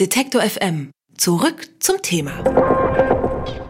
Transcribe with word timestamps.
Detektor 0.00 0.40
FM. 0.40 0.90
Zurück 1.18 1.68
zum 1.78 2.00
Thema. 2.00 2.32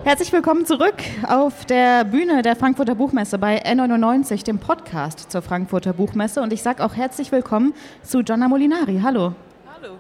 Herzlich 0.04 0.33
willkommen 0.33 0.64
zurück 0.64 0.95
auf 1.26 1.64
der 1.64 2.04
Bühne 2.04 2.42
der 2.42 2.54
Frankfurter 2.54 2.95
Buchmesse 2.95 3.38
bei 3.38 3.60
N99, 3.64 4.45
dem 4.45 4.61
Podcast 4.61 5.32
zur 5.32 5.43
Frankfurter 5.43 5.93
Buchmesse. 5.93 6.40
Und 6.40 6.53
ich 6.53 6.62
sage 6.62 6.85
auch 6.85 6.95
herzlich 6.95 7.32
willkommen 7.32 7.74
zu 8.04 8.22
Gianna 8.22 8.46
Molinari. 8.46 9.00
Hallo. 9.03 9.35
Hallo. 9.74 9.96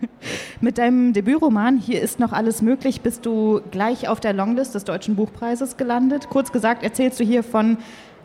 Mit 0.62 0.78
deinem 0.78 1.12
Debütroman 1.12 1.76
Hier 1.76 2.00
ist 2.00 2.20
noch 2.20 2.32
alles 2.32 2.62
möglich 2.62 3.02
bist 3.02 3.26
du 3.26 3.60
gleich 3.70 4.08
auf 4.08 4.18
der 4.18 4.32
Longlist 4.32 4.74
des 4.74 4.84
Deutschen 4.84 5.14
Buchpreises 5.14 5.76
gelandet. 5.76 6.30
Kurz 6.30 6.52
gesagt 6.52 6.84
erzählst 6.84 7.20
du 7.20 7.24
hier 7.24 7.42
von 7.42 7.76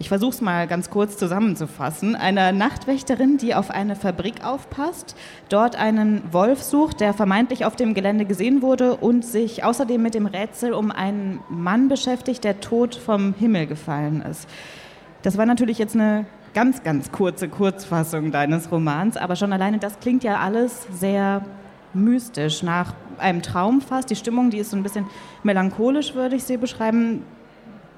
ich 0.01 0.09
versuche 0.09 0.31
es 0.31 0.41
mal 0.41 0.65
ganz 0.65 0.89
kurz 0.89 1.15
zusammenzufassen, 1.15 2.15
einer 2.15 2.51
Nachtwächterin, 2.53 3.37
die 3.37 3.53
auf 3.53 3.69
eine 3.69 3.95
Fabrik 3.95 4.43
aufpasst, 4.43 5.15
dort 5.47 5.75
einen 5.75 6.23
Wolf 6.33 6.63
sucht, 6.63 7.01
der 7.01 7.13
vermeintlich 7.13 7.65
auf 7.65 7.75
dem 7.75 7.93
Gelände 7.93 8.25
gesehen 8.25 8.63
wurde 8.63 8.95
und 8.95 9.23
sich 9.23 9.63
außerdem 9.63 10.01
mit 10.01 10.15
dem 10.15 10.25
Rätsel 10.25 10.73
um 10.73 10.89
einen 10.89 11.41
Mann 11.49 11.87
beschäftigt, 11.87 12.43
der 12.43 12.61
tot 12.61 12.95
vom 12.95 13.35
Himmel 13.37 13.67
gefallen 13.67 14.23
ist. 14.23 14.49
Das 15.21 15.37
war 15.37 15.45
natürlich 15.45 15.77
jetzt 15.77 15.93
eine 15.93 16.25
ganz, 16.55 16.81
ganz 16.81 17.11
kurze 17.11 17.47
Kurzfassung 17.47 18.31
deines 18.31 18.71
Romans, 18.71 19.17
aber 19.17 19.35
schon 19.35 19.53
alleine 19.53 19.77
das 19.77 19.99
klingt 19.99 20.23
ja 20.23 20.39
alles 20.39 20.87
sehr 20.91 21.45
mystisch, 21.93 22.63
nach 22.63 22.95
einem 23.19 23.43
Traum 23.43 23.81
fast. 23.81 24.09
Die 24.09 24.15
Stimmung, 24.15 24.49
die 24.49 24.57
ist 24.57 24.71
so 24.71 24.77
ein 24.77 24.81
bisschen 24.81 25.05
melancholisch, 25.43 26.15
würde 26.15 26.37
ich 26.37 26.43
sie 26.43 26.57
beschreiben. 26.57 27.21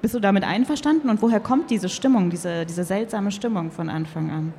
Bist 0.04 0.14
du 0.14 0.20
damit 0.20 0.44
einverstanden 0.44 1.08
und 1.08 1.22
woher 1.22 1.40
kommt 1.40 1.70
diese 1.70 1.88
Stimmung, 1.88 2.28
diese, 2.28 2.66
diese 2.66 2.84
seltsame 2.84 3.30
Stimmung 3.30 3.70
von 3.70 3.88
Anfang 3.88 4.30
an? 4.30 4.52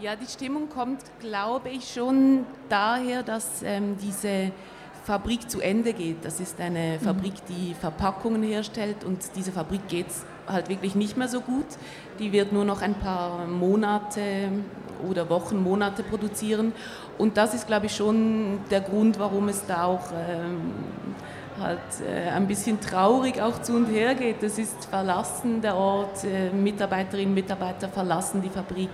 Ja, 0.00 0.16
die 0.16 0.26
Stimmung 0.26 0.68
kommt, 0.68 0.98
glaube 1.20 1.68
ich, 1.68 1.94
schon 1.94 2.44
daher, 2.68 3.22
dass 3.22 3.62
ähm, 3.62 3.94
diese 4.02 4.50
Fabrik 5.04 5.48
zu 5.48 5.60
Ende 5.60 5.92
geht. 5.92 6.24
Das 6.24 6.40
ist 6.40 6.60
eine 6.60 6.98
mhm. 7.00 7.04
Fabrik, 7.04 7.34
die 7.48 7.72
Verpackungen 7.72 8.42
herstellt 8.42 9.04
und 9.04 9.20
diese 9.36 9.52
Fabrik 9.52 9.86
geht 9.86 10.08
es 10.08 10.26
halt 10.48 10.68
wirklich 10.68 10.96
nicht 10.96 11.16
mehr 11.16 11.28
so 11.28 11.40
gut. 11.40 11.66
Die 12.18 12.32
wird 12.32 12.52
nur 12.52 12.64
noch 12.64 12.82
ein 12.82 12.94
paar 12.94 13.46
Monate 13.46 14.50
oder 15.08 15.30
Wochen, 15.30 15.62
Monate 15.62 16.02
produzieren. 16.02 16.72
Und 17.16 17.36
das 17.36 17.54
ist, 17.54 17.68
glaube 17.68 17.86
ich, 17.86 17.94
schon 17.94 18.58
der 18.72 18.80
Grund, 18.80 19.20
warum 19.20 19.48
es 19.50 19.64
da 19.66 19.84
auch 19.84 20.10
ähm, 20.10 20.72
halt 21.60 21.78
äh, 22.06 22.30
ein 22.30 22.46
bisschen 22.46 22.80
traurig 22.80 23.40
auch 23.40 23.62
zu 23.62 23.74
und 23.74 23.86
her 23.86 24.14
geht. 24.14 24.42
Das 24.42 24.58
ist 24.58 24.86
verlassen 24.86 25.60
der 25.60 25.76
Ort, 25.76 26.24
äh, 26.24 26.50
Mitarbeiterinnen 26.50 27.30
und 27.30 27.34
Mitarbeiter 27.34 27.88
verlassen 27.88 28.42
die 28.42 28.48
Fabrik. 28.48 28.90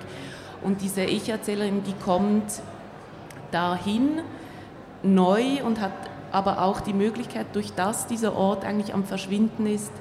Und 0.63 0.81
diese 0.81 1.03
Ich-Erzählerin, 1.03 1.83
die 1.85 1.93
kommt 2.05 2.63
dahin 3.51 4.21
neu 5.03 5.63
und 5.65 5.81
hat 5.81 5.93
aber 6.33 6.63
auch 6.63 6.81
die 6.81 6.95
Möglichkeit, 6.95 7.47
durch 7.53 7.73
das 7.75 8.07
dieser 8.07 8.35
Ort 8.35 8.65
eigentlich 8.65 8.93
am 8.93 9.05
Verschwinden 9.05 9.67
ist, 9.67 9.93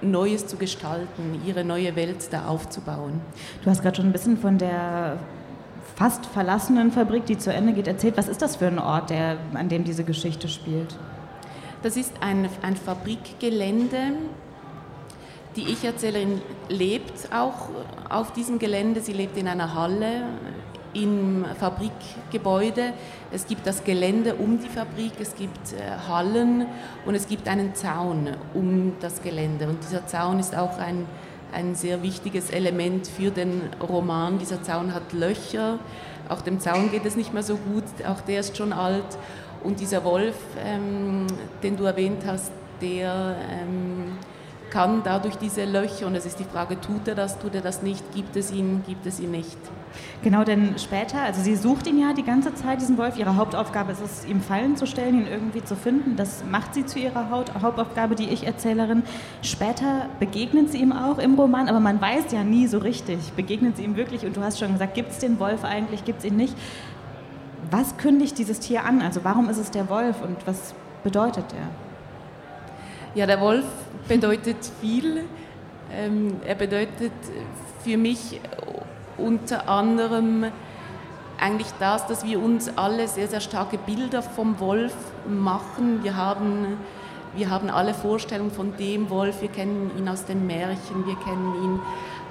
Neues 0.00 0.46
zu 0.46 0.56
gestalten, 0.56 1.40
ihre 1.46 1.64
neue 1.64 1.96
Welt 1.96 2.32
da 2.32 2.46
aufzubauen. 2.46 3.20
Du 3.62 3.70
hast 3.70 3.82
gerade 3.82 3.96
schon 3.96 4.06
ein 4.06 4.12
bisschen 4.12 4.36
von 4.38 4.58
der 4.58 5.18
fast 5.96 6.26
verlassenen 6.26 6.92
Fabrik, 6.92 7.26
die 7.26 7.36
zu 7.38 7.52
Ende 7.52 7.72
geht, 7.72 7.88
erzählt. 7.88 8.16
Was 8.16 8.28
ist 8.28 8.40
das 8.40 8.56
für 8.56 8.66
ein 8.66 8.78
Ort, 8.78 9.10
der, 9.10 9.36
an 9.54 9.68
dem 9.68 9.84
diese 9.84 10.04
Geschichte 10.04 10.48
spielt? 10.48 10.94
Das 11.80 11.96
ist 11.96 12.12
ein, 12.20 12.48
ein 12.62 12.76
Fabrikgelände. 12.76 14.14
Die 15.54 15.62
Ich-Erzählerin 15.62 16.40
lebt 16.68 17.32
auch 17.32 17.68
auf 18.08 18.32
diesem 18.32 18.58
Gelände. 18.58 19.00
Sie 19.00 19.12
lebt 19.12 19.36
in 19.36 19.46
einer 19.46 19.74
Halle 19.74 20.24
im 20.92 21.44
Fabrikgebäude. 21.60 22.94
Es 23.30 23.46
gibt 23.46 23.64
das 23.64 23.84
Gelände 23.84 24.34
um 24.34 24.58
die 24.58 24.68
Fabrik, 24.68 25.12
es 25.20 25.36
gibt 25.36 25.72
äh, 25.72 26.08
Hallen 26.08 26.66
und 27.06 27.14
es 27.14 27.28
gibt 27.28 27.46
einen 27.46 27.74
Zaun 27.76 28.28
um 28.54 28.94
das 29.00 29.22
Gelände. 29.22 29.68
Und 29.68 29.78
dieser 29.84 30.04
Zaun 30.06 30.40
ist 30.40 30.56
auch 30.56 30.78
ein, 30.78 31.06
ein 31.52 31.76
sehr 31.76 32.02
wichtiges 32.02 32.50
Element 32.50 33.06
für 33.06 33.30
den 33.30 33.62
Roman. 33.88 34.38
Dieser 34.38 34.64
Zaun 34.64 34.94
hat 34.94 35.12
Löcher. 35.12 35.78
Auch 36.28 36.42
dem 36.42 36.58
Zaun 36.58 36.90
geht 36.90 37.04
es 37.06 37.16
nicht 37.16 37.32
mehr 37.32 37.42
so 37.42 37.56
gut, 37.56 37.84
auch 38.06 38.20
der 38.22 38.40
ist 38.40 38.56
schon 38.56 38.72
alt. 38.72 39.16
Und 39.64 39.80
dieser 39.80 40.04
Wolf, 40.04 40.36
ähm, 40.64 41.26
den 41.62 41.76
du 41.76 41.84
erwähnt 41.84 42.22
hast, 42.26 42.52
der 42.80 43.36
ähm, 43.50 44.18
kann 44.70 45.02
dadurch 45.02 45.36
diese 45.36 45.64
Löcher, 45.64 46.06
und 46.06 46.14
es 46.14 46.26
ist 46.26 46.38
die 46.38 46.44
Frage, 46.44 46.80
tut 46.80 47.08
er 47.08 47.14
das, 47.14 47.38
tut 47.38 47.54
er 47.54 47.60
das 47.60 47.82
nicht, 47.82 48.12
gibt 48.14 48.36
es 48.36 48.52
ihn, 48.52 48.82
gibt 48.86 49.06
es 49.06 49.20
ihn 49.20 49.30
nicht. 49.30 49.58
Genau, 50.22 50.44
denn 50.44 50.74
später, 50.78 51.22
also 51.22 51.40
sie 51.40 51.56
sucht 51.56 51.86
ihn 51.86 51.98
ja 51.98 52.12
die 52.12 52.22
ganze 52.22 52.54
Zeit, 52.54 52.80
diesen 52.80 52.98
Wolf. 52.98 53.16
Ihre 53.18 53.36
Hauptaufgabe 53.36 53.92
ist 53.92 54.02
es, 54.02 54.24
ihm 54.26 54.40
Fallen 54.40 54.76
zu 54.76 54.86
stellen, 54.86 55.22
ihn 55.22 55.26
irgendwie 55.26 55.64
zu 55.64 55.76
finden. 55.76 56.16
Das 56.16 56.44
macht 56.48 56.74
sie 56.74 56.84
zu 56.84 56.98
ihrer 56.98 57.30
Hauptaufgabe, 57.30 58.14
die 58.14 58.28
Ich-Erzählerin. 58.28 59.02
Später 59.42 60.06
begegnet 60.20 60.70
sie 60.70 60.78
ihm 60.78 60.92
auch 60.92 61.18
im 61.18 61.34
Roman, 61.34 61.68
aber 61.68 61.80
man 61.80 62.00
weiß 62.00 62.32
ja 62.32 62.44
nie 62.44 62.66
so 62.66 62.78
richtig, 62.78 63.18
begegnet 63.34 63.76
sie 63.76 63.84
ihm 63.84 63.96
wirklich. 63.96 64.26
Und 64.26 64.36
du 64.36 64.42
hast 64.42 64.58
schon 64.58 64.72
gesagt, 64.72 64.94
gibt 64.94 65.12
es 65.12 65.18
den 65.18 65.38
Wolf 65.38 65.64
eigentlich, 65.64 66.04
gibt 66.04 66.18
es 66.18 66.24
ihn 66.26 66.36
nicht. 66.36 66.54
Was 67.70 67.96
kündigt 67.96 68.38
dieses 68.38 68.60
Tier 68.60 68.84
an? 68.84 69.02
Also 69.02 69.24
warum 69.24 69.48
ist 69.48 69.58
es 69.58 69.70
der 69.70 69.88
Wolf 69.88 70.22
und 70.22 70.36
was 70.46 70.74
bedeutet 71.02 71.44
er? 71.52 71.68
Ja, 73.14 73.26
der 73.26 73.40
Wolf 73.40 73.64
bedeutet 74.06 74.58
viel. 74.80 75.24
Ähm, 75.92 76.36
er 76.46 76.54
bedeutet 76.54 77.12
für 77.82 77.96
mich 77.96 78.40
unter 79.16 79.68
anderem 79.68 80.46
eigentlich 81.40 81.68
das, 81.78 82.06
dass 82.06 82.24
wir 82.24 82.42
uns 82.42 82.70
alle 82.76 83.08
sehr, 83.08 83.28
sehr 83.28 83.40
starke 83.40 83.78
Bilder 83.78 84.22
vom 84.22 84.58
Wolf 84.60 84.94
machen. 85.28 86.02
Wir 86.02 86.16
haben, 86.16 86.78
wir 87.34 87.50
haben 87.50 87.70
alle 87.70 87.94
Vorstellungen 87.94 88.50
von 88.50 88.76
dem 88.76 89.08
Wolf. 89.10 89.40
Wir 89.40 89.48
kennen 89.48 89.90
ihn 89.96 90.08
aus 90.08 90.24
den 90.24 90.46
Märchen, 90.46 91.06
wir 91.06 91.16
kennen 91.16 91.54
ihn 91.62 91.80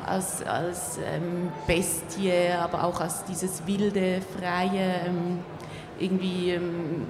als, 0.08 0.46
als 0.46 0.98
ähm, 0.98 1.50
Bestie, 1.68 2.32
aber 2.60 2.84
auch 2.84 3.00
als 3.02 3.24
dieses 3.26 3.66
wilde, 3.68 4.22
freie, 4.38 5.02
ähm, 5.06 5.40
irgendwie 6.00 6.52
ähm, 6.52 7.06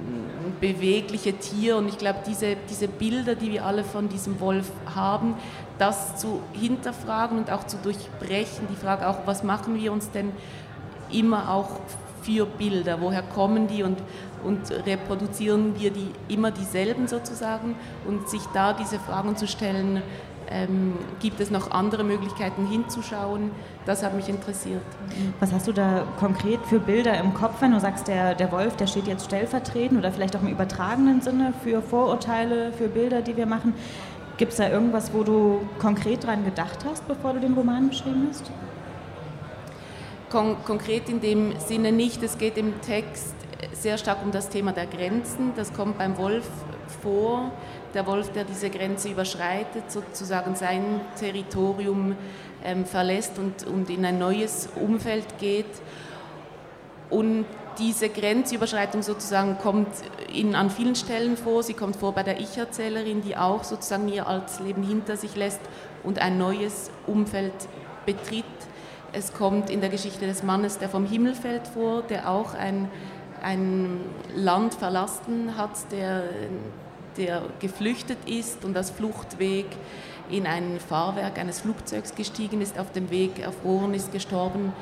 bewegliche 0.59 1.33
Tier. 1.33 1.77
Und 1.77 1.89
ich 1.89 1.97
glaube, 1.97 2.19
diese, 2.25 2.55
diese 2.69 2.87
Bilder, 2.87 3.35
die 3.35 3.51
wir 3.51 3.65
alle 3.65 3.83
von 3.83 4.09
diesem 4.09 4.39
Wolf 4.39 4.71
haben, 4.95 5.35
das 5.77 6.17
zu 6.17 6.41
hinterfragen 6.53 7.37
und 7.37 7.51
auch 7.51 7.65
zu 7.67 7.77
durchbrechen, 7.77 8.67
die 8.71 8.75
Frage 8.75 9.07
auch, 9.07 9.19
was 9.25 9.43
machen 9.43 9.75
wir 9.75 9.91
uns 9.91 10.09
denn 10.11 10.31
immer 11.11 11.53
auch 11.53 11.79
für 12.23 12.45
Bilder, 12.45 12.99
woher 12.99 13.21
kommen 13.21 13.67
die? 13.67 13.83
Und, 13.83 13.99
und 14.43 14.71
reproduzieren 14.85 15.79
wir 15.79 15.91
die 15.91 16.11
immer 16.27 16.51
dieselben 16.51 17.07
sozusagen? 17.07 17.75
Und 18.07 18.29
sich 18.29 18.41
da 18.53 18.73
diese 18.73 18.99
Fragen 18.99 19.37
zu 19.37 19.47
stellen, 19.47 20.01
ähm, 20.49 20.93
gibt 21.19 21.39
es 21.39 21.51
noch 21.51 21.71
andere 21.71 22.03
Möglichkeiten 22.03 22.67
hinzuschauen? 22.67 23.51
Das 23.85 24.03
hat 24.03 24.15
mich 24.15 24.29
interessiert. 24.29 24.81
Was 25.39 25.51
hast 25.53 25.67
du 25.67 25.71
da 25.71 26.03
konkret 26.19 26.59
für 26.65 26.79
Bilder 26.79 27.17
im 27.19 27.33
Kopf, 27.33 27.61
wenn 27.61 27.71
du 27.71 27.79
sagst, 27.79 28.07
der, 28.07 28.35
der 28.35 28.51
Wolf, 28.51 28.75
der 28.75 28.87
steht 28.87 29.07
jetzt 29.07 29.25
stellvertretend 29.25 29.99
oder 29.99 30.11
vielleicht 30.11 30.35
auch 30.35 30.41
im 30.41 30.49
übertragenen 30.49 31.21
Sinne 31.21 31.53
für 31.63 31.81
Vorurteile, 31.81 32.71
für 32.73 32.87
Bilder, 32.87 33.21
die 33.21 33.37
wir 33.37 33.45
machen? 33.45 33.73
Gibt 34.37 34.51
es 34.51 34.57
da 34.57 34.69
irgendwas, 34.69 35.13
wo 35.13 35.23
du 35.23 35.61
konkret 35.79 36.25
dran 36.25 36.45
gedacht 36.45 36.79
hast, 36.87 37.07
bevor 37.07 37.33
du 37.33 37.39
den 37.39 37.53
Roman 37.53 37.89
beschrieben 37.89 38.27
hast? 38.29 38.51
Kon 40.29 40.57
konkret 40.65 41.09
in 41.09 41.21
dem 41.21 41.57
Sinne 41.59 41.91
nicht. 41.91 42.21
Es 42.21 42.37
geht 42.37 42.57
im 42.57 42.79
Text 42.81 43.33
sehr 43.73 43.97
stark 43.97 44.17
um 44.23 44.31
das 44.31 44.49
Thema 44.49 44.73
der 44.73 44.85
Grenzen. 44.85 45.53
Das 45.55 45.73
kommt 45.73 45.97
beim 45.97 46.17
Wolf 46.17 46.47
vor 47.01 47.51
der 47.97 48.05
Wolf, 48.05 48.31
der 48.31 48.43
diese 48.43 48.69
Grenze 48.69 49.09
überschreitet, 49.09 49.91
sozusagen 49.91 50.55
sein 50.55 51.01
Territorium 51.19 52.15
ähm, 52.63 52.85
verlässt 52.85 53.39
und, 53.39 53.65
und 53.65 53.89
in 53.89 54.05
ein 54.05 54.19
neues 54.19 54.69
Umfeld 54.75 55.39
geht. 55.39 55.65
Und 57.09 57.45
diese 57.79 58.09
Grenzüberschreitung 58.09 59.01
sozusagen 59.01 59.57
kommt 59.57 59.87
in, 60.31 60.53
an 60.53 60.69
vielen 60.69 60.95
Stellen 60.95 61.37
vor. 61.37 61.63
Sie 61.63 61.73
kommt 61.73 61.95
vor 61.95 62.11
bei 62.13 62.21
der 62.21 62.39
Ich-Erzählerin, 62.39 63.23
die 63.23 63.35
auch 63.35 63.63
sozusagen 63.63 64.07
ihr 64.09 64.27
altes 64.27 64.59
Leben 64.59 64.83
hinter 64.83 65.17
sich 65.17 65.35
lässt 65.35 65.61
und 66.03 66.19
ein 66.19 66.37
neues 66.37 66.91
Umfeld 67.07 67.53
betritt. 68.05 68.45
Es 69.11 69.33
kommt 69.33 69.71
in 69.71 69.81
der 69.81 69.89
Geschichte 69.89 70.27
des 70.27 70.43
Mannes, 70.43 70.77
der 70.77 70.89
vom 70.89 71.07
Himmel 71.07 71.33
fällt, 71.33 71.67
vor, 71.67 72.03
der 72.03 72.29
auch 72.29 72.53
ein, 72.53 72.91
ein 73.41 74.01
Land 74.35 74.75
verlassen 74.75 75.57
hat, 75.57 75.91
der 75.91 76.25
der 77.17 77.43
geflüchtet 77.59 78.17
ist 78.27 78.63
und 78.63 78.75
als 78.77 78.89
Fluchtweg 78.91 79.65
in 80.29 80.45
ein 80.45 80.79
Fahrwerk 80.79 81.39
eines 81.39 81.61
Flugzeugs 81.61 82.15
gestiegen 82.15 82.61
ist, 82.61 82.79
auf 82.79 82.91
dem 82.91 83.09
Weg 83.09 83.39
erfroren 83.39 83.93
ist, 83.93 84.11
gestorben 84.11 84.73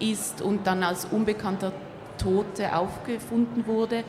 ist 0.00 0.42
und 0.42 0.66
dann 0.66 0.82
als 0.82 1.04
unbekannter 1.06 1.72
Tote 2.18 2.74
aufgefunden 2.76 3.66
wurde. 3.66 4.04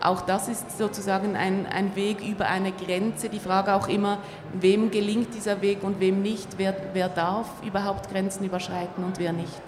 Auch 0.00 0.22
das 0.22 0.48
ist 0.48 0.78
sozusagen 0.78 1.36
ein, 1.36 1.66
ein 1.66 1.94
Weg 1.94 2.26
über 2.26 2.46
eine 2.46 2.72
Grenze. 2.72 3.28
Die 3.28 3.38
Frage 3.38 3.74
auch 3.74 3.88
immer, 3.88 4.18
wem 4.52 4.90
gelingt 4.90 5.34
dieser 5.34 5.62
Weg 5.62 5.84
und 5.84 6.00
wem 6.00 6.22
nicht, 6.22 6.58
wer, 6.58 6.74
wer 6.92 7.08
darf 7.08 7.48
überhaupt 7.64 8.10
Grenzen 8.10 8.44
überschreiten 8.44 9.04
und 9.04 9.18
wer 9.20 9.32
nicht. 9.32 9.62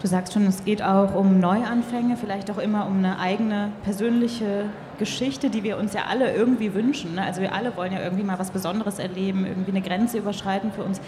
Du 0.00 0.08
sagst 0.08 0.32
schon, 0.32 0.46
es 0.46 0.64
geht 0.64 0.82
auch 0.82 1.14
um 1.14 1.38
Neuanfänge, 1.38 2.16
vielleicht 2.16 2.50
auch 2.50 2.58
immer 2.58 2.86
um 2.86 2.98
eine 2.98 3.18
eigene 3.18 3.70
persönliche 3.84 4.70
Geschichte, 5.00 5.50
die 5.50 5.64
wir 5.64 5.78
uns 5.78 5.94
ja 5.94 6.04
alle 6.04 6.32
irgendwie 6.32 6.72
wünschen. 6.72 7.16
Ne? 7.16 7.22
Also 7.24 7.40
wir 7.40 7.52
alle 7.52 7.76
wollen 7.76 7.92
ja 7.92 8.00
irgendwie 8.00 8.22
mal 8.22 8.38
was 8.38 8.52
Besonderes 8.52 9.00
erleben, 9.00 9.44
irgendwie 9.44 9.72
eine 9.72 9.82
Grenze 9.82 10.18
überschreiten 10.18 10.70
für 10.70 10.84
uns. 10.84 11.00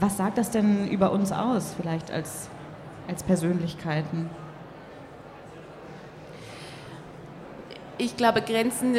Was 0.00 0.16
sagt 0.16 0.38
das 0.38 0.50
denn 0.50 0.88
über 0.88 1.12
uns 1.12 1.30
aus, 1.30 1.74
vielleicht 1.80 2.10
als, 2.10 2.48
als 3.06 3.22
Persönlichkeiten? 3.22 4.28
Ich 7.98 8.16
glaube, 8.16 8.42
Grenzen 8.42 8.96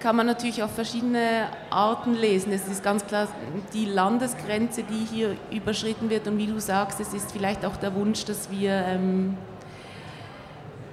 kann 0.00 0.16
man 0.16 0.26
natürlich 0.26 0.62
auf 0.62 0.72
verschiedene 0.74 1.48
Arten 1.70 2.14
lesen. 2.14 2.52
Es 2.52 2.66
ist 2.66 2.82
ganz 2.82 3.06
klar 3.06 3.28
die 3.74 3.84
Landesgrenze, 3.84 4.84
die 4.84 5.04
hier 5.04 5.36
überschritten 5.50 6.10
wird. 6.10 6.26
Und 6.26 6.38
wie 6.38 6.46
du 6.46 6.60
sagst, 6.60 7.00
es 7.00 7.12
ist 7.12 7.32
vielleicht 7.32 7.64
auch 7.64 7.76
der 7.76 7.94
Wunsch, 7.94 8.24
dass 8.24 8.50
wir, 8.50 8.72
ähm, 8.72 9.36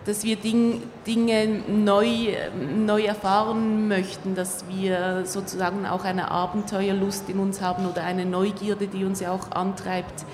dass 0.10 0.24
wir 0.24 0.38
Ding, 0.38 0.82
Dinge 1.06 1.62
neu, 1.68 2.30
neu 2.76 3.04
erfahren 3.04 3.88
möchten, 3.88 4.34
dass 4.34 4.68
wir 4.68 5.24
sozusagen 5.28 5.86
auch 5.86 6.04
eine 6.04 6.32
Abenteuerlust 6.32 7.30
in 7.30 7.38
uns 7.38 7.62
haben 7.62 7.86
oder 7.86 8.04
eine 8.04 8.26
Neugierde, 8.26 8.88
die 8.88 9.06
uns 9.06 9.20
ja 9.20 9.32
auch 9.32 9.52
antreibt, 9.52 10.26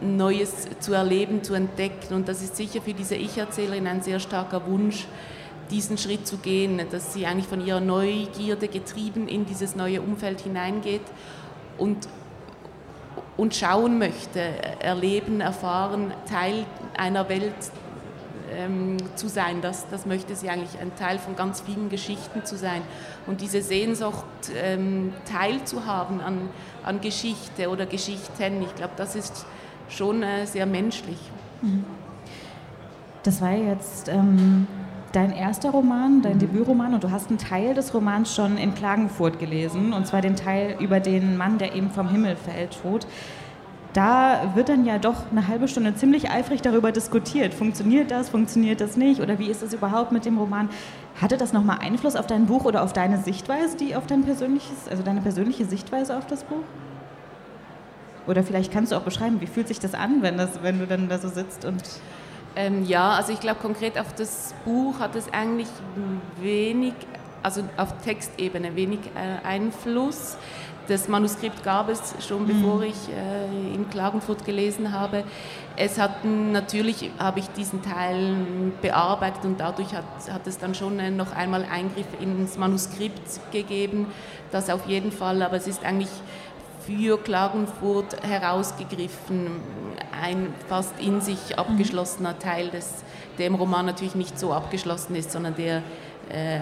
Neues 0.00 0.66
zu 0.80 0.94
erleben, 0.94 1.44
zu 1.44 1.54
entdecken. 1.54 2.14
Und 2.14 2.26
das 2.26 2.42
ist 2.42 2.56
sicher 2.56 2.82
für 2.82 2.92
diese 2.92 3.14
Ich-Erzählerin 3.14 3.86
ein 3.86 4.02
sehr 4.02 4.18
starker 4.18 4.66
Wunsch 4.66 5.06
diesen 5.70 5.96
Schritt 5.96 6.26
zu 6.26 6.38
gehen, 6.38 6.80
dass 6.90 7.14
sie 7.14 7.24
eigentlich 7.24 7.46
von 7.46 7.64
ihrer 7.64 7.80
Neugierde 7.80 8.66
getrieben 8.66 9.28
in 9.28 9.46
dieses 9.46 9.76
neue 9.76 10.02
Umfeld 10.02 10.40
hineingeht 10.40 11.02
und, 11.78 12.08
und 13.36 13.54
schauen 13.54 13.98
möchte, 13.98 14.40
erleben, 14.80 15.40
erfahren, 15.40 16.12
Teil 16.28 16.66
einer 16.96 17.28
Welt 17.28 17.54
ähm, 18.52 18.96
zu 19.16 19.28
sein. 19.28 19.60
Das, 19.60 19.88
das 19.90 20.06
möchte 20.06 20.34
sie 20.36 20.48
eigentlich, 20.48 20.78
ein 20.80 20.94
Teil 20.96 21.18
von 21.18 21.36
ganz 21.36 21.60
vielen 21.60 21.88
Geschichten 21.88 22.44
zu 22.44 22.56
sein. 22.56 22.82
Und 23.26 23.40
diese 23.40 23.62
Sehnsucht, 23.62 24.24
ähm, 24.56 25.12
teilzuhaben 25.30 26.20
an, 26.20 26.48
an 26.84 27.00
Geschichte 27.00 27.68
oder 27.70 27.86
Geschichten, 27.86 28.62
ich 28.62 28.74
glaube, 28.74 28.94
das 28.96 29.16
ist 29.16 29.46
schon 29.88 30.22
äh, 30.22 30.46
sehr 30.46 30.66
menschlich. 30.66 31.18
Mhm. 31.62 31.84
Das 33.22 33.40
war 33.40 33.52
jetzt 33.52 34.08
ähm, 34.08 34.66
dein 35.12 35.32
erster 35.32 35.70
Roman, 35.70 36.22
dein 36.22 36.34
mhm. 36.34 36.40
Debütroman, 36.40 36.94
und 36.94 37.04
du 37.04 37.10
hast 37.10 37.28
einen 37.28 37.38
Teil 37.38 37.74
des 37.74 37.94
Romans 37.94 38.34
schon 38.34 38.58
in 38.58 38.74
Klagenfurt 38.74 39.38
gelesen, 39.38 39.92
und 39.92 40.06
zwar 40.06 40.20
den 40.20 40.36
Teil 40.36 40.76
über 40.80 41.00
den 41.00 41.36
Mann, 41.36 41.58
der 41.58 41.74
eben 41.74 41.90
vom 41.90 42.08
Himmel 42.08 42.36
fällt, 42.36 42.82
tot. 42.82 43.06
Da 43.94 44.52
wird 44.54 44.68
dann 44.68 44.84
ja 44.84 44.98
doch 44.98 45.30
eine 45.30 45.46
halbe 45.46 45.68
Stunde 45.68 45.94
ziemlich 45.94 46.28
eifrig 46.28 46.60
darüber 46.60 46.90
diskutiert. 46.90 47.54
Funktioniert 47.54 48.10
das, 48.10 48.28
funktioniert 48.28 48.80
das 48.80 48.96
nicht? 48.96 49.20
Oder 49.20 49.38
wie 49.38 49.48
ist 49.48 49.62
es 49.62 49.72
überhaupt 49.72 50.10
mit 50.10 50.24
dem 50.24 50.36
Roman? 50.36 50.68
Hatte 51.22 51.36
das 51.36 51.52
nochmal 51.52 51.78
Einfluss 51.80 52.16
auf 52.16 52.26
dein 52.26 52.46
Buch 52.46 52.64
oder 52.64 52.82
auf 52.82 52.92
deine 52.92 53.18
Sichtweise, 53.18 53.76
die 53.76 53.94
auf 53.94 54.06
dein 54.06 54.24
persönliches, 54.24 54.88
also 54.90 55.04
deine 55.04 55.20
persönliche 55.20 55.64
Sichtweise 55.64 56.18
auf 56.18 56.26
das 56.26 56.42
Buch? 56.42 56.64
Oder 58.26 58.42
vielleicht 58.42 58.72
kannst 58.72 58.90
du 58.90 58.96
auch 58.96 59.02
beschreiben, 59.02 59.40
wie 59.40 59.46
fühlt 59.46 59.68
sich 59.68 59.78
das 59.78 59.94
an, 59.94 60.22
wenn, 60.22 60.38
das, 60.38 60.62
wenn 60.62 60.80
du 60.80 60.86
dann 60.86 61.08
da 61.08 61.18
so 61.18 61.28
sitzt 61.28 61.64
und 61.64 61.82
ähm, 62.56 62.84
ja, 62.84 63.10
also 63.12 63.32
ich 63.32 63.40
glaube 63.40 63.60
konkret 63.60 63.98
auf 63.98 64.12
das 64.14 64.54
Buch 64.64 65.00
hat 65.00 65.16
es 65.16 65.32
eigentlich 65.32 65.68
wenig, 66.40 66.94
also 67.42 67.62
auf 67.76 67.94
Textebene 68.04 68.76
wenig 68.76 69.00
äh, 69.16 69.44
Einfluss. 69.46 70.36
Das 70.86 71.08
Manuskript 71.08 71.62
gab 71.64 71.88
es 71.88 72.14
schon 72.26 72.42
mhm. 72.42 72.46
bevor 72.46 72.82
ich 72.82 73.08
äh, 73.08 73.74
in 73.74 73.88
Klagenfurt 73.88 74.44
gelesen 74.44 74.92
habe. 74.92 75.24
Es 75.76 75.98
hat 75.98 76.24
natürlich 76.24 77.10
habe 77.18 77.40
ich 77.40 77.48
diesen 77.50 77.82
Teil 77.82 78.34
bearbeitet 78.82 79.44
und 79.44 79.58
dadurch 79.58 79.94
hat, 79.94 80.04
hat 80.30 80.46
es 80.46 80.58
dann 80.58 80.74
schon 80.74 80.98
äh, 80.98 81.10
noch 81.10 81.34
einmal 81.34 81.64
Eingriff 81.64 82.06
ins 82.20 82.58
Manuskript 82.58 83.40
gegeben. 83.50 84.06
Das 84.52 84.68
auf 84.68 84.86
jeden 84.86 85.10
Fall, 85.10 85.42
aber 85.42 85.56
es 85.56 85.66
ist 85.66 85.84
eigentlich 85.84 86.10
für 86.86 87.18
Klagenfurt 87.18 88.22
herausgegriffen, 88.22 89.60
ein 90.22 90.52
fast 90.68 90.92
in 91.00 91.20
sich 91.20 91.58
abgeschlossener 91.58 92.38
Teil, 92.38 92.68
des, 92.68 93.04
der 93.38 93.46
im 93.46 93.54
Roman 93.54 93.86
natürlich 93.86 94.14
nicht 94.14 94.38
so 94.38 94.52
abgeschlossen 94.52 95.16
ist, 95.16 95.32
sondern 95.32 95.54
der, 95.54 95.78
äh, 96.28 96.60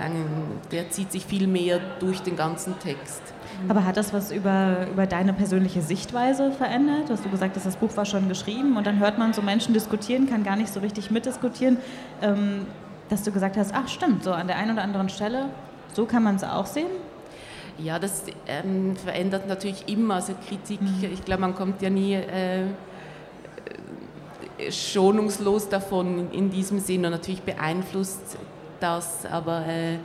der 0.70 0.90
zieht 0.90 1.10
sich 1.10 1.26
viel 1.26 1.48
mehr 1.48 1.80
durch 1.98 2.20
den 2.20 2.36
ganzen 2.36 2.78
Text. 2.78 3.20
Aber 3.69 3.84
hat 3.84 3.96
das 3.96 4.12
was 4.12 4.32
über, 4.32 4.87
über 4.90 5.06
deine 5.06 5.32
persönliche 5.32 5.82
Sichtweise 5.82 6.50
verändert? 6.50 7.10
Hast 7.10 7.25
du 7.25 7.31
gesagt, 7.31 7.56
dass 7.56 7.64
das 7.64 7.76
Buch 7.76 7.96
war 7.96 8.04
schon 8.04 8.28
geschrieben 8.28 8.76
und 8.76 8.87
dann 8.87 8.99
hört 8.99 9.19
man 9.19 9.32
so 9.32 9.43
Menschen 9.43 9.75
diskutieren, 9.75 10.28
kann 10.28 10.44
gar 10.44 10.56
nicht 10.56 10.72
so 10.72 10.81
richtig 10.81 11.10
mitdiskutieren, 11.10 11.78
ähm, 12.20 12.66
dass 13.08 13.22
du 13.22 13.32
gesagt 13.32 13.56
hast, 13.56 13.72
ach 13.75 13.88
stimmt, 13.88 14.25
so 14.25 14.32
an 14.32 14.46
der 14.46 14.56
einen 14.56 14.72
oder 14.72 14.82
anderen 14.82 15.08
Stelle, 15.08 15.46
so 15.93 16.06
kann 16.06 16.22
man 16.22 16.37
es 16.37 16.44
auch 16.44 16.66
sehen? 16.66 16.88
Ja, 17.78 17.99
das 17.99 18.25
ähm, 18.46 18.96
verändert 18.96 19.49
natürlich 19.49 19.88
immer. 19.88 20.16
Also 20.16 20.34
Kritik, 20.49 20.81
mhm. 20.82 21.08
ich 21.12 21.25
glaube, 21.25 21.40
man 21.40 21.54
kommt 21.54 21.81
ja 21.82 21.90
nie 21.90 22.14
äh, 22.14 22.64
schonungslos 24.70 25.69
davon 25.69 26.19
in, 26.19 26.31
in, 26.31 26.50
diesem 26.50 26.78
Sinn 26.78 27.04
und 27.04 27.10
natürlich 27.12 27.43
beeinflusst 27.43 28.37
das, 28.81 29.26
aber 29.26 29.66
äh, 29.66 29.99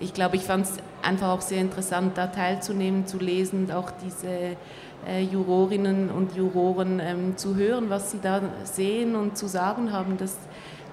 ich 0.00 0.14
glaube, 0.14 0.36
ich 0.36 0.42
fand 0.42 0.66
es 0.66 0.76
einfach 1.02 1.28
auch 1.28 1.40
sehr 1.40 1.60
interessant, 1.60 2.16
da 2.16 2.26
teilzunehmen, 2.26 3.06
zu 3.06 3.18
lesen 3.18 3.64
und 3.64 3.72
auch 3.72 3.90
diese 4.04 4.56
äh, 5.06 5.22
Jurorinnen 5.22 6.10
und 6.10 6.34
Juroren 6.36 7.00
ähm, 7.00 7.36
zu 7.36 7.56
hören, 7.56 7.90
was 7.90 8.10
sie 8.10 8.18
da 8.22 8.42
sehen 8.64 9.16
und 9.16 9.36
zu 9.36 9.46
sagen 9.46 9.92
haben. 9.92 10.16
Das, 10.18 10.36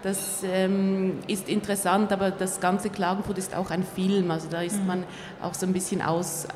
das 0.03 0.43
ähm, 0.43 1.19
ist 1.27 1.49
interessant, 1.49 2.11
aber 2.11 2.31
das 2.31 2.59
ganze 2.59 2.89
Klagenfurt 2.89 3.37
ist 3.37 3.55
auch 3.55 3.71
ein 3.71 3.83
Film, 3.83 4.31
also 4.31 4.47
da 4.49 4.61
ist 4.61 4.79
mhm. 4.79 4.87
man 4.87 5.03
auch 5.41 5.53
so 5.53 5.65
ein 5.65 5.73
bisschen 5.73 6.01
aus, 6.01 6.47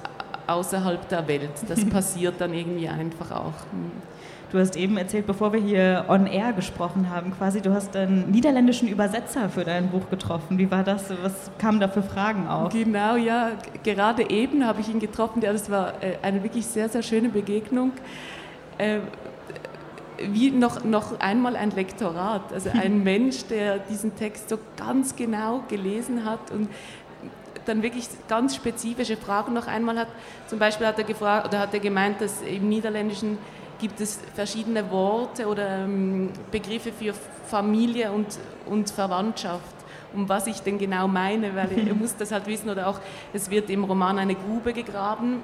außerhalb 0.54 1.08
der 1.10 1.28
Welt. 1.28 1.52
Das 1.68 1.84
passiert 1.90 2.36
dann 2.40 2.54
irgendwie 2.54 2.88
einfach 2.88 3.32
auch. 3.32 3.54
Mhm. 3.72 3.92
Du 4.52 4.60
hast 4.60 4.76
eben 4.76 4.98
erzählt, 4.98 5.28
bevor 5.28 5.54
wir 5.54 5.62
hier 5.62 6.06
on 6.10 6.28
air 6.28 6.52
gesprochen 6.52 7.10
haben, 7.10 7.32
quasi, 7.32 7.62
du 7.62 7.74
hast 7.74 7.96
einen 7.96 8.32
niederländischen 8.32 8.90
Übersetzer 8.90 9.48
für 9.48 9.64
dein 9.64 9.90
Buch 9.90 10.10
getroffen. 10.10 10.58
Wie 10.58 10.70
war 10.70 10.84
das? 10.84 11.06
Was 11.22 11.50
kamen 11.58 11.80
da 11.80 11.88
für 11.88 12.04
Fragen 12.04 12.50
auf? 12.50 12.74
Genau, 12.74 13.16
ja. 13.16 13.52
Gerade 13.84 14.30
eben 14.30 14.68
habe 14.68 14.82
ich 14.82 14.90
ihn 14.90 15.00
getroffen. 15.00 15.42
Ja, 15.42 15.54
das 15.54 15.72
war 15.72 16.04
äh, 16.04 16.18
eine 16.22 16.44
wirklich 16.44 16.66
sehr, 16.66 16.90
sehr 16.90 17.02
schöne 17.02 17.30
Begegnung. 17.30 17.94
Äh, 18.78 19.00
wie 20.18 20.52
noch, 20.52 20.84
noch 20.84 21.20
einmal 21.22 21.56
ein 21.56 21.72
Lektorat, 21.72 22.52
also 22.54 22.70
ein 22.72 23.04
Mensch, 23.06 23.46
der 23.46 23.80
diesen 23.80 24.18
Text 24.18 24.50
so 24.50 24.60
ganz 24.76 25.16
genau 25.16 25.64
gelesen 25.70 26.26
hat 26.26 26.52
und 26.52 26.68
dann 27.66 27.84
wirklich 27.84 28.08
ganz 28.28 28.56
spezifische 28.56 29.18
Fragen 29.18 29.54
noch 29.54 29.68
einmal 29.68 29.98
hat. 29.98 30.08
Zum 30.48 30.60
Beispiel 30.60 30.88
hat 30.88 30.98
er 30.98 31.04
gefragt 31.04 31.48
oder 31.48 31.60
hat 31.60 31.74
er 31.74 31.80
gemeint, 31.80 32.22
dass 32.22 32.42
im 32.42 32.70
Niederländischen 32.70 33.38
gibt 33.80 34.00
es 34.00 34.20
verschiedene 34.36 34.90
Worte 34.92 35.48
oder 35.48 35.80
ähm, 35.80 36.30
Begriffe 36.52 36.92
für 36.92 37.14
Familie 37.48 38.12
und, 38.12 38.28
und 38.68 38.90
Verwandtschaft. 38.90 39.76
Um 40.14 40.28
was 40.28 40.46
ich 40.48 40.60
denn 40.62 40.78
genau 40.78 41.08
meine, 41.08 41.56
weil 41.56 41.72
ihr 41.72 41.96
muss 41.96 42.16
das 42.16 42.32
halt 42.32 42.46
wissen. 42.46 42.70
Oder 42.70 42.88
auch, 42.88 43.00
es 43.34 43.50
wird 43.50 43.70
im 43.70 43.84
Roman 43.84 44.20
eine 44.20 44.36
Grube 44.36 44.74
gegraben 44.74 45.42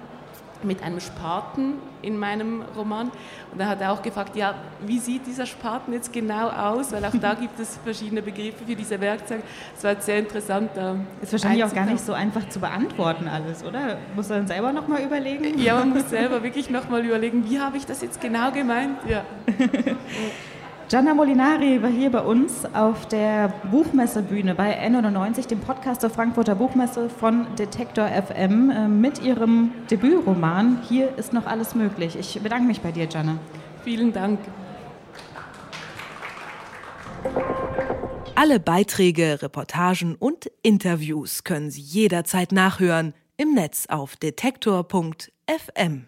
mit 0.64 0.84
einem 0.84 1.00
Spaten 1.00 1.74
in 2.02 2.18
meinem 2.18 2.64
Roman. 2.76 3.12
Und 3.52 3.60
da 3.60 3.68
hat 3.68 3.82
er 3.82 3.92
auch 3.92 4.02
gefragt, 4.02 4.36
ja, 4.36 4.56
wie 4.86 5.00
sieht 5.00 5.26
dieser 5.26 5.46
Spaten 5.46 5.94
jetzt 5.94 6.14
genau 6.14 6.50
aus? 6.50 6.92
Weil 6.92 7.04
auch 7.06 7.16
da 7.20 7.34
gibt 7.40 7.60
es 7.60 7.78
verschiedene 7.84 8.22
Begriffe 8.22 8.66
für 8.66 8.76
diese 8.76 9.00
Werkzeuge. 9.00 9.44
Es 9.76 9.84
war 9.84 10.00
sehr 10.00 10.20
interessant. 10.20 10.72
Da 10.76 10.96
ist 11.22 11.32
wahrscheinlich 11.32 11.64
auch 11.64 11.74
gar 11.74 11.86
nicht 11.86 12.04
so 12.04 12.14
einfach 12.14 12.48
zu 12.50 12.60
beantworten 12.60 13.28
alles, 13.28 13.64
oder? 13.64 13.98
Muss 14.16 14.30
man 14.30 14.48
selber 14.48 14.72
nochmal 14.72 15.04
überlegen? 15.04 15.60
Ja, 15.60 15.76
man 15.76 15.90
muss 15.90 16.10
selber 16.10 16.44
wirklich 16.44 16.70
nochmal 16.70 17.06
überlegen, 17.06 17.50
wie 17.50 17.60
habe 17.60 17.78
ich 17.78 17.86
das 17.86 18.02
jetzt 18.02 18.22
genau 18.22 18.52
gemeint? 18.52 18.98
Ja. 19.08 19.24
Gianna 20.90 21.14
Molinari 21.14 21.82
war 21.84 21.90
hier 21.90 22.10
bei 22.10 22.22
uns 22.22 22.64
auf 22.74 23.10
der 23.10 23.50
Buchmessebühne 23.72 24.56
bei 24.56 24.82
N99, 24.88 25.50
dem 25.50 25.60
Podcast 25.60 26.02
der 26.02 26.10
Frankfurter 26.10 26.56
Buchmesse 26.56 27.10
von 27.10 27.46
Detektor 27.58 28.08
FM 28.08 28.70
äh, 28.70 28.88
mit 28.88 29.22
ihrem 29.22 29.74
Debütroman 29.92 30.82
Hier 30.88 31.14
ist 31.18 31.34
noch 31.34 31.46
alles 31.46 31.76
möglich. 31.76 32.16
Ich 32.18 32.40
bedanke 32.42 32.68
mich 32.68 32.80
bei 32.80 32.94
dir, 32.94 33.06
Gianna. 33.08 33.38
Vielen 33.84 34.14
Dank. 34.14 34.40
Alle 38.36 38.62
Beiträge, 38.62 39.42
Reportagen 39.42 40.16
und 40.16 40.50
Interviews 40.64 41.44
können 41.44 41.70
Sie 41.70 41.82
jederzeit 41.82 42.54
nachhören 42.54 43.14
im 43.36 43.54
Netz 43.56 43.88
auf 43.90 44.16
detektor.fm. 44.16 46.08